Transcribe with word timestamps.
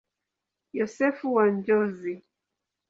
Yosefu 0.77 1.33
wa 1.33 1.45
Njozi. 1.51 2.15